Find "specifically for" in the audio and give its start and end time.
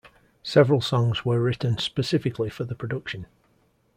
1.77-2.63